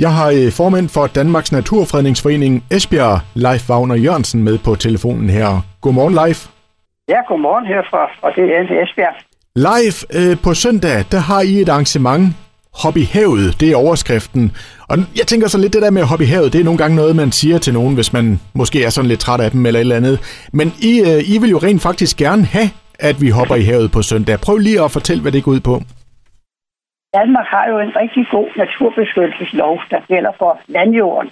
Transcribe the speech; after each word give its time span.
Jeg 0.00 0.12
har 0.12 0.28
øh, 0.30 0.52
formand 0.52 0.88
for 0.88 1.06
Danmarks 1.06 1.52
Naturfredningsforening 1.52 2.64
Esbjerg, 2.70 3.20
Leif 3.34 3.70
Wagner 3.70 3.94
Jørgensen, 3.94 4.42
med 4.42 4.58
på 4.58 4.74
telefonen 4.74 5.30
her. 5.30 5.60
Godmorgen, 5.80 6.14
Leif. 6.14 6.46
Ja, 7.08 7.18
godmorgen 7.28 7.66
herfra, 7.66 8.10
og 8.22 8.30
det 8.36 8.44
er 8.56 8.82
Esbjerg. 8.84 9.14
Leif, 9.56 9.96
øh, 10.18 10.36
på 10.44 10.54
søndag, 10.54 11.04
der 11.12 11.18
har 11.18 11.40
I 11.40 11.60
et 11.60 11.68
arrangement, 11.68 12.34
Hop 12.82 12.96
i 12.96 13.02
havet, 13.02 13.60
det 13.60 13.70
er 13.70 13.76
overskriften. 13.76 14.56
Og 14.88 14.98
jeg 14.98 15.26
tænker 15.26 15.48
så 15.48 15.58
lidt, 15.58 15.72
det 15.72 15.82
der 15.82 15.90
med 15.90 16.02
i 16.20 16.24
havet, 16.24 16.52
det 16.52 16.60
er 16.60 16.64
nogle 16.64 16.78
gange 16.78 16.96
noget, 16.96 17.16
man 17.16 17.32
siger 17.32 17.58
til 17.58 17.74
nogen, 17.74 17.94
hvis 17.94 18.12
man 18.12 18.40
måske 18.54 18.84
er 18.84 18.90
sådan 18.90 19.08
lidt 19.08 19.20
træt 19.20 19.40
af 19.40 19.50
dem 19.50 19.66
eller 19.66 19.80
et 19.80 19.80
eller 19.80 19.96
andet. 19.96 20.46
Men 20.52 20.72
I, 20.80 21.00
øh, 21.00 21.34
I 21.34 21.38
vil 21.38 21.50
jo 21.50 21.58
rent 21.58 21.82
faktisk 21.82 22.16
gerne 22.16 22.44
have, 22.44 22.70
at 22.98 23.20
vi 23.20 23.28
hopper 23.28 23.54
i 23.54 23.62
havet 23.62 23.92
på 23.92 24.02
søndag. 24.02 24.40
Prøv 24.40 24.56
lige 24.56 24.82
at 24.84 24.90
fortælle, 24.90 25.22
hvad 25.22 25.32
det 25.32 25.44
går 25.44 25.52
ud 25.52 25.60
på. 25.60 25.82
Danmark 27.18 27.46
har 27.46 27.68
jo 27.70 27.78
en 27.78 27.96
rigtig 27.96 28.26
god 28.30 28.48
naturbeskyttelseslov, 28.56 29.80
der 29.90 30.00
gælder 30.08 30.32
for 30.38 30.60
landjorden. 30.66 31.30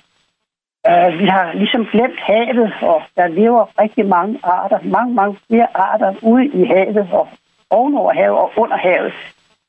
Uh, 0.89 1.19
vi 1.21 1.27
har 1.27 1.53
ligesom 1.53 1.87
glemt 1.93 2.21
havet, 2.21 2.73
og 2.83 3.03
der 3.17 3.27
lever 3.27 3.81
rigtig 3.83 4.07
mange 4.07 4.39
arter, 4.43 4.79
mange, 4.85 5.15
mange 5.15 5.37
flere 5.47 5.69
arter 5.75 6.15
ude 6.23 6.47
i 6.47 6.65
havet 6.65 7.09
og 7.13 7.29
ovenover 7.71 8.13
havet 8.13 8.39
og 8.39 8.53
under 8.57 8.77
havet. 8.77 9.13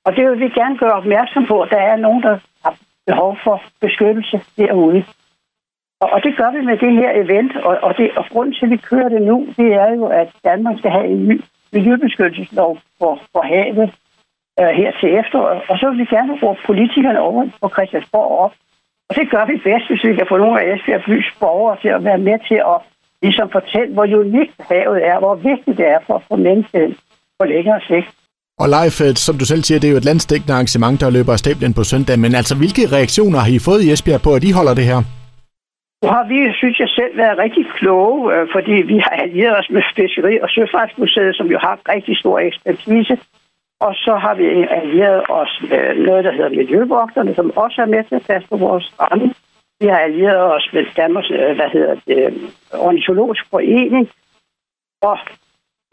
Og 0.05 0.15
det 0.15 0.29
vil 0.29 0.39
vi 0.39 0.49
gerne 0.49 0.77
gøre 0.77 0.91
opmærksom 1.01 1.45
på, 1.45 1.61
at 1.61 1.69
der 1.69 1.77
er 1.77 1.95
nogen, 1.95 2.23
der 2.23 2.37
har 2.63 2.75
behov 3.07 3.37
for 3.43 3.63
beskyttelse 3.81 4.41
derude. 4.57 5.03
Og, 6.01 6.09
og 6.09 6.23
det 6.23 6.37
gør 6.37 6.51
vi 6.51 6.61
med 6.65 6.77
det 6.77 6.93
her 6.93 7.11
event, 7.23 7.55
og, 7.55 7.77
og, 7.81 7.97
det, 7.97 8.11
og 8.17 8.25
grunden 8.31 8.53
til, 8.53 8.65
at 8.65 8.71
vi 8.71 8.77
kører 8.77 9.09
det 9.09 9.21
nu, 9.21 9.47
det 9.57 9.73
er 9.73 9.89
jo, 9.95 10.05
at 10.05 10.29
Danmark 10.43 10.79
skal 10.79 10.91
have 10.91 11.07
en 11.07 11.27
ny 11.27 11.41
miljøbeskyttelseslov 11.73 12.77
for, 12.99 13.19
for 13.31 13.41
havet 13.41 13.93
øh, 14.59 14.71
her 14.79 14.91
til 14.99 15.09
efteråret. 15.21 15.61
Og 15.69 15.75
så 15.79 15.85
vil 15.89 15.99
vi 15.99 16.07
gerne 16.15 16.33
råbe 16.41 16.59
politikerne 16.65 17.19
over 17.19 17.41
på 17.61 17.69
Christiansborg 17.75 18.31
op. 18.45 18.53
Og 19.09 19.15
det 19.15 19.25
gør 19.33 19.45
vi 19.51 19.55
bedst, 19.67 19.87
hvis 19.89 20.03
vi 20.03 20.15
kan 20.15 20.27
få 20.29 20.37
nogle 20.37 20.61
af 20.61 20.65
Esbjerg 20.73 21.03
bys 21.07 21.27
borgere 21.39 21.77
til 21.81 21.91
at 21.97 22.03
være 22.03 22.17
med 22.17 22.37
til 22.49 22.59
at 22.73 22.77
ligesom 23.21 23.49
fortælle, 23.57 23.93
hvor 23.93 24.05
unikt 24.23 24.57
havet 24.69 24.99
er, 25.11 25.17
hvor 25.19 25.35
vigtigt 25.35 25.77
det 25.77 25.87
er 25.95 25.99
for, 26.07 26.23
for 26.27 26.35
mennesket 26.35 26.97
på 27.39 27.45
længere 27.45 27.81
sigt. 27.87 28.09
Og 28.61 28.67
Leif, 28.75 28.95
øh, 29.05 29.15
som 29.25 29.35
du 29.41 29.45
selv 29.45 29.63
siger, 29.63 29.79
det 29.79 29.87
er 29.87 29.95
jo 29.95 30.01
et 30.03 30.09
landstækkende 30.11 30.53
arrangement, 30.53 31.01
der 31.01 31.09
løber 31.17 31.33
af 31.33 31.39
stablen 31.39 31.73
på 31.73 31.83
søndag. 31.83 32.15
Men 32.19 32.35
altså, 32.39 32.55
hvilke 32.61 32.83
reaktioner 32.95 33.39
har 33.39 33.51
I 33.57 33.59
fået 33.67 33.81
i 33.83 33.91
Esbjerg 33.91 34.21
på, 34.21 34.31
at 34.35 34.41
de 34.45 34.53
holder 34.59 34.73
det 34.79 34.85
her? 34.91 34.99
Nu 36.03 36.07
har 36.15 36.25
vi, 36.31 36.39
synes 36.61 36.77
jeg 36.79 36.89
selv, 36.99 37.13
været 37.17 37.37
rigtig 37.45 37.65
kloge, 37.77 38.19
øh, 38.33 38.47
fordi 38.55 38.75
vi 38.91 38.97
har 39.05 39.15
allieret 39.25 39.55
os 39.59 39.69
med 39.75 39.83
Fiskeri- 39.95 40.41
og 40.43 40.49
Søfartsmuseet, 40.55 41.35
som 41.35 41.47
jo 41.53 41.57
har 41.65 41.75
rigtig 41.93 42.17
stor 42.17 42.39
ekspertise. 42.39 43.17
Og 43.87 43.93
så 44.05 44.13
har 44.23 44.33
vi 44.41 44.45
allieret 44.79 45.21
os 45.29 45.53
med 45.69 45.83
noget, 46.07 46.23
der 46.23 46.33
hedder 46.37 46.57
Miljøvogterne, 46.59 47.35
som 47.35 47.57
også 47.63 47.81
er 47.81 47.85
med 47.85 48.03
til 48.03 48.15
at 48.15 48.25
passe 48.29 48.47
på 48.49 48.57
vores 48.57 48.85
strande. 48.91 49.33
Vi 49.81 49.87
har 49.87 49.99
allieret 50.07 50.43
os 50.55 50.69
med 50.73 50.83
Danmarks, 50.97 51.31
øh, 51.31 51.55
hvad 51.55 51.69
hedder 51.75 51.95
det, 52.07 52.17
øh, 52.17 52.31
ornitologisk 52.87 53.43
forening. 53.49 54.05
Og 55.01 55.17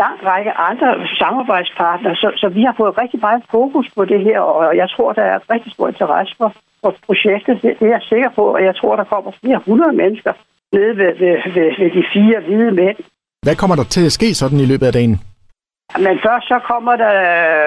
lang 0.03 0.17
række 0.31 0.53
andre 0.69 0.89
samarbejdspartnere, 1.23 2.17
så, 2.17 2.29
så 2.37 2.49
vi 2.49 2.63
har 2.63 2.75
fået 2.77 2.99
rigtig 3.03 3.21
meget 3.21 3.43
fokus 3.51 3.87
på 3.97 4.05
det 4.05 4.21
her, 4.29 4.41
og 4.41 4.77
jeg 4.77 4.89
tror, 4.91 5.13
der 5.13 5.23
er 5.23 5.39
rigtig 5.55 5.73
stor 5.73 5.89
interesse 5.89 6.35
for, 6.41 6.51
for 6.83 6.95
projektet. 7.07 7.63
Det, 7.63 7.71
det 7.81 7.87
er 7.87 7.95
jeg 7.99 8.03
sikker 8.13 8.31
på, 8.39 8.45
og 8.57 8.63
jeg 8.69 8.77
tror, 8.77 8.97
der 8.97 9.05
kommer 9.05 9.31
flere 9.43 9.61
hundrede 9.67 9.95
mennesker 10.03 10.33
nede 10.73 10.97
ved, 11.01 11.13
ved, 11.23 11.37
ved, 11.55 11.69
ved 11.81 11.91
de 11.97 12.05
fire 12.15 12.41
hvide 12.47 12.71
mænd. 12.81 12.97
Hvad 13.43 13.57
kommer 13.57 13.77
der 13.77 13.85
til 13.85 14.05
at 14.07 14.13
ske 14.13 14.35
sådan 14.35 14.61
i 14.61 14.67
løbet 14.73 14.87
af 14.87 14.93
dagen? 14.93 15.30
Men 15.99 16.19
først 16.19 16.49
så 16.49 16.59
kommer 16.65 16.97
der 16.97 17.15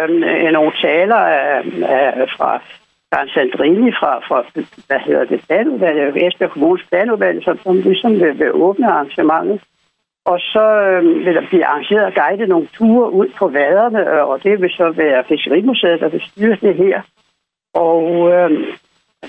øh, 0.04 0.52
nogle 0.52 0.72
taler 0.82 1.22
øh, 1.22 1.66
øh, 1.68 2.28
fra 2.38 2.60
Karen 3.12 3.30
Sandrini 3.30 3.92
fra, 3.92 4.20
fra, 4.28 4.44
hvad 4.88 5.00
hedder 5.00 5.26
det, 5.26 5.46
planudvalget, 5.48 6.28
Esbjerg 6.28 6.52
Kommunes 6.52 6.86
planudvalg, 6.90 7.44
som, 7.44 7.58
som 7.58 7.76
ligesom 7.76 8.12
vil, 8.12 8.40
vil 8.40 8.52
åbne 8.54 8.92
arrangementet. 8.92 9.62
Og 10.26 10.40
så 10.40 10.66
øh, 10.82 11.26
vil 11.26 11.36
der 11.36 11.48
blive 11.48 11.66
arrangeret 11.66 12.06
og 12.06 12.14
guidet 12.14 12.50
nogle 12.50 12.68
ture 12.68 13.12
ud 13.12 13.30
på 13.40 13.48
vaderne, 13.48 14.00
øh, 14.14 14.28
og 14.28 14.44
det 14.44 14.62
vil 14.62 14.70
så 14.70 14.92
være 14.92 15.24
Fiskerimuseet, 15.28 16.00
der 16.00 16.10
vil 16.10 16.22
styre 16.22 16.58
det 16.62 16.76
her. 16.76 17.02
Og 17.74 18.32
øh, 18.34 18.52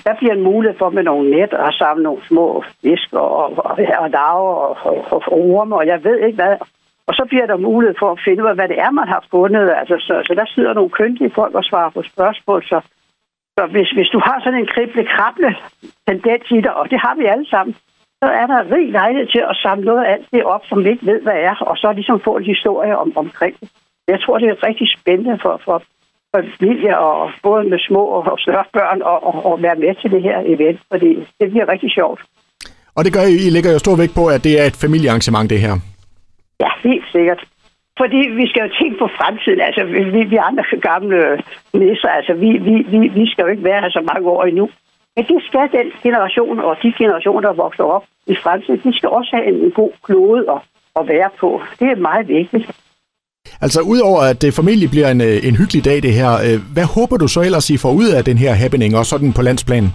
der 0.03 0.15
bliver 0.17 0.33
en 0.33 0.43
mulighed 0.43 0.77
for 0.77 0.89
med 0.89 1.03
nogle 1.03 1.29
net 1.31 1.53
at 1.53 1.73
samle 1.73 2.03
nogle 2.03 2.21
små 2.27 2.63
fisk 2.81 3.13
og, 3.13 3.29
og, 3.37 3.65
og 3.65 3.77
og 3.99 4.09
larver 4.09 4.55
og, 4.55 4.77
og, 4.83 5.05
og 5.11 5.21
orme, 5.31 5.75
og 5.75 5.87
jeg 5.87 6.03
ved 6.03 6.19
ikke 6.19 6.35
hvad. 6.35 6.55
Og 7.07 7.13
så 7.13 7.23
bliver 7.29 7.45
der 7.45 7.57
mulighed 7.57 7.95
for 7.99 8.11
at 8.11 8.21
finde 8.25 8.43
ud 8.43 8.49
af, 8.49 8.55
hvad 8.55 8.67
det 8.67 8.79
er, 8.85 8.91
man 8.91 9.07
har 9.07 9.23
fundet. 9.31 9.65
Altså, 9.79 9.95
så, 10.07 10.13
så 10.27 10.33
der 10.39 10.45
sidder 10.55 10.73
nogle 10.73 10.95
køndige 10.99 11.35
folk 11.39 11.53
og 11.55 11.63
svarer 11.63 11.89
på 11.89 12.01
spørgsmål. 12.11 12.63
Så, 12.71 12.77
så 13.57 13.63
hvis, 13.73 13.89
hvis 13.97 14.09
du 14.15 14.19
har 14.27 14.37
sådan 14.43 14.59
en 14.59 14.71
krible-krable 14.73 15.51
tendens 16.07 16.45
i 16.57 16.61
dig, 16.65 16.73
og 16.79 16.85
det 16.91 16.99
har 17.05 17.15
vi 17.19 17.25
alle 17.25 17.47
sammen, 17.53 17.75
så 18.23 18.27
er 18.41 18.45
der 18.47 18.71
rig 18.75 18.87
lejlighed 18.91 19.27
til 19.27 19.43
at 19.51 19.55
samle 19.63 19.85
noget 19.85 20.03
af 20.05 20.11
alt 20.13 20.27
det 20.31 20.43
op, 20.43 20.63
som 20.69 20.83
vi 20.83 20.89
ikke 20.89 21.05
ved, 21.05 21.21
hvad 21.21 21.39
er, 21.49 21.55
og 21.69 21.77
så 21.77 21.87
ligesom 21.91 22.19
få 22.19 22.37
en 22.37 22.51
historie 22.53 22.97
om, 22.97 23.17
omkring 23.17 23.55
det. 23.59 23.69
Jeg 24.07 24.21
tror, 24.21 24.37
det 24.37 24.49
er 24.49 24.67
rigtig 24.67 24.87
spændende 24.99 25.39
for, 25.41 25.61
for, 25.65 25.77
for 26.31 26.41
familier, 26.57 26.95
og 26.95 27.31
både 27.43 27.63
med 27.69 27.79
små 27.79 28.03
og 28.05 28.39
større 28.39 28.65
børn, 28.73 29.01
og, 29.01 29.17
og, 29.27 29.45
og 29.45 29.61
være 29.61 29.75
med 29.75 29.95
til 30.01 30.11
det 30.11 30.21
her 30.21 30.39
event, 30.45 30.79
fordi 30.91 31.11
det 31.39 31.49
bliver 31.51 31.67
rigtig 31.73 31.91
sjovt. 31.91 32.21
Og 32.95 33.05
det 33.05 33.13
gør 33.13 33.25
I, 33.33 33.35
I 33.47 33.49
lægger 33.49 33.71
jo 33.71 33.79
stor 33.79 33.95
vægt 33.95 34.15
på, 34.15 34.27
at 34.27 34.43
det 34.43 34.61
er 34.61 34.65
et 34.65 34.75
familiearrangement, 34.75 35.49
det 35.49 35.59
her. 35.59 35.73
Ja, 36.59 36.69
helt 36.83 37.05
sikkert. 37.11 37.41
Fordi 38.01 38.19
vi 38.39 38.45
skal 38.49 38.61
jo 38.65 38.69
tænke 38.79 38.97
på 38.99 39.07
fremtiden. 39.17 39.61
Altså, 39.61 39.83
vi, 40.15 40.23
vi 40.33 40.37
andre 40.49 40.63
gamle 40.89 41.19
nisser, 41.73 42.09
altså, 42.19 42.33
vi, 42.33 42.49
vi, 42.67 42.75
vi, 42.93 42.99
vi 43.19 43.25
skal 43.31 43.43
jo 43.43 43.49
ikke 43.53 43.63
være 43.63 43.81
her 43.81 43.89
så 43.89 44.03
mange 44.13 44.29
år 44.29 44.43
endnu. 44.43 44.69
Men 45.15 45.25
det 45.25 45.43
skal 45.47 45.67
den 45.77 45.87
generation 46.03 46.59
og 46.59 46.77
de 46.83 46.93
generationer, 46.97 47.41
der 47.41 47.53
vokser 47.53 47.83
op 47.83 48.03
i 48.27 48.35
fremtiden, 48.43 48.81
de 48.83 48.97
skal 48.97 49.09
også 49.09 49.31
have 49.35 49.47
en 49.47 49.71
god 49.71 49.91
klode 50.03 50.41
at, 50.51 50.59
at 50.99 51.07
være 51.07 51.29
på. 51.39 51.61
Det 51.79 51.87
er 51.91 51.95
meget 51.95 52.27
vigtigt. 52.27 52.65
Altså, 53.61 53.81
udover 53.81 54.21
at 54.21 54.41
det 54.41 54.53
formentlig 54.53 54.89
bliver 54.89 55.09
en, 55.11 55.21
øh, 55.21 55.47
en 55.47 55.55
hyggelig 55.55 55.85
dag, 55.85 56.03
det 56.03 56.13
her, 56.13 56.31
øh, 56.45 56.57
hvad 56.73 56.87
håber 56.95 57.17
du 57.17 57.27
så 57.27 57.41
ellers, 57.41 57.69
I 57.69 57.77
får 57.77 57.93
ud 58.01 58.09
af 58.17 58.23
den 58.23 58.37
her 58.37 58.53
happening, 58.53 58.97
og 58.97 59.05
sådan 59.05 59.33
på 59.33 59.41
landsplan? 59.41 59.85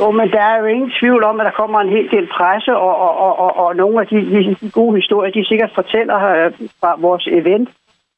Jo, 0.00 0.10
men 0.10 0.30
der 0.30 0.40
er 0.40 0.58
jo 0.60 0.64
ingen 0.64 0.92
tvivl 1.00 1.24
om, 1.24 1.40
at 1.40 1.46
der 1.46 1.60
kommer 1.60 1.80
en 1.80 1.88
hel 1.88 2.10
del 2.10 2.26
presse, 2.26 2.76
og, 2.76 2.96
og, 2.96 3.18
og, 3.18 3.38
og, 3.38 3.56
og 3.56 3.76
nogle 3.76 4.00
af 4.00 4.06
de, 4.06 4.16
de 4.60 4.70
gode 4.70 4.96
historier, 5.00 5.32
de 5.32 5.48
sikkert 5.48 5.72
fortæller 5.74 6.16
øh, 6.16 6.52
fra 6.80 6.96
vores 7.00 7.26
event, 7.26 7.68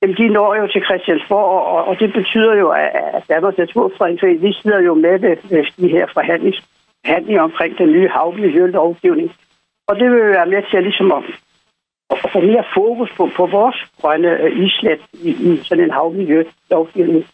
Jamen, 0.02 0.16
de 0.16 0.28
når 0.28 0.54
jo 0.54 0.66
til 0.66 0.84
Christiansborg, 0.84 1.50
og, 1.72 1.84
og 1.84 1.98
det 2.00 2.12
betyder 2.12 2.54
jo, 2.54 2.68
at 2.70 3.22
Danmarks 3.28 3.58
Naturfredningsforening, 3.58 4.42
vi 4.42 4.52
sidder 4.52 4.80
jo 4.80 4.94
med 4.94 5.18
ved, 5.18 5.36
ved 5.50 5.64
de 5.76 5.88
her 5.88 6.06
forhandlings, 6.12 6.62
forhandlinger 7.04 7.42
omkring 7.42 7.78
den 7.78 7.92
nye 7.92 8.08
havmiljølovgivning. 8.08 9.32
Og 9.88 9.96
det 9.96 10.10
vil 10.10 10.24
være 10.38 10.46
med 10.46 10.62
til 10.70 10.76
at, 10.76 10.82
ligesom 10.82 11.12
at, 11.12 11.24
at 12.10 12.30
få 12.32 12.40
mere 12.40 12.64
fokus 12.74 13.10
på, 13.16 13.28
på 13.36 13.46
vores 13.46 13.76
grønne 14.00 14.40
øh, 14.42 14.64
islet 14.66 15.00
i, 15.12 15.30
i 15.30 15.60
sådan 15.62 15.84
en 15.84 15.90
havmiljølovgivning. 15.90 17.24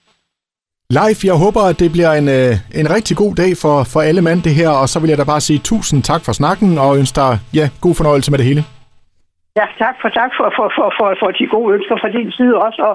Leif, 0.96 1.18
jeg 1.24 1.36
håber, 1.44 1.62
at 1.70 1.76
det 1.82 1.90
bliver 1.96 2.12
en, 2.20 2.28
øh, 2.38 2.80
en 2.80 2.86
rigtig 2.96 3.14
god 3.22 3.32
dag 3.42 3.52
for, 3.62 3.76
for 3.92 4.00
alle 4.08 4.22
mand 4.28 4.40
det 4.46 4.54
her, 4.60 4.70
og 4.82 4.86
så 4.92 4.96
vil 5.00 5.08
jeg 5.12 5.18
da 5.18 5.24
bare 5.32 5.46
sige 5.48 5.60
tusind 5.70 6.00
tak 6.10 6.22
for 6.26 6.32
snakken, 6.40 6.78
og 6.84 6.90
ønske 7.00 7.16
dig 7.20 7.32
ja, 7.58 7.64
god 7.84 7.94
fornøjelse 8.00 8.30
med 8.30 8.38
det 8.38 8.46
hele. 8.50 8.62
Ja, 9.58 9.66
tak 9.84 9.96
for, 10.02 10.08
tak 10.20 10.30
for, 10.38 10.48
for, 10.56 10.66
for, 10.76 10.88
for, 10.98 11.08
for 11.20 11.28
de 11.38 11.46
gode 11.54 11.68
ønsker 11.76 11.96
fra 12.02 12.10
din 12.16 12.30
side 12.38 12.54
også, 12.66 12.80
og, 12.88 12.94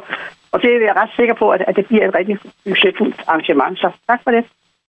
og 0.53 0.57
det 0.61 0.69
er 0.71 0.79
jeg 0.89 0.95
ret 1.01 1.13
sikker 1.19 1.35
på, 1.41 1.45
at, 1.55 1.61
at 1.67 1.75
det 1.75 1.85
bliver 1.89 2.03
et 2.07 2.15
rigtig 2.19 2.37
succesfuldt 2.67 3.15
arrangement. 3.27 3.75
Så 3.83 3.87
tak 4.09 4.19
for 4.23 4.31
det. 4.35 4.43